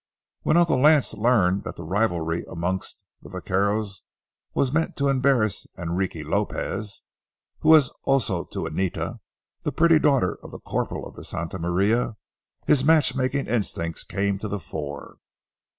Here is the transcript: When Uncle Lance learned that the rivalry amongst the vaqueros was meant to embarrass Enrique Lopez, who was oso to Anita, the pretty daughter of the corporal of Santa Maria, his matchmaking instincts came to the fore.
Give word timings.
When 0.41 0.57
Uncle 0.57 0.79
Lance 0.81 1.13
learned 1.13 1.63
that 1.63 1.75
the 1.75 1.83
rivalry 1.83 2.43
amongst 2.49 2.97
the 3.21 3.29
vaqueros 3.29 4.01
was 4.55 4.73
meant 4.73 4.97
to 4.97 5.09
embarrass 5.09 5.67
Enrique 5.77 6.23
Lopez, 6.23 7.03
who 7.59 7.69
was 7.69 7.91
oso 8.07 8.49
to 8.49 8.65
Anita, 8.65 9.19
the 9.61 9.71
pretty 9.71 9.99
daughter 9.99 10.39
of 10.41 10.49
the 10.49 10.59
corporal 10.59 11.05
of 11.07 11.23
Santa 11.27 11.59
Maria, 11.59 12.15
his 12.65 12.83
matchmaking 12.83 13.45
instincts 13.45 14.03
came 14.03 14.39
to 14.39 14.47
the 14.47 14.59
fore. 14.59 15.19